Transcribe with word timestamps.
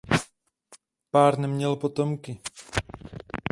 Pár 1.11 1.37
neměl 1.39 1.75
potomky. 1.75 2.39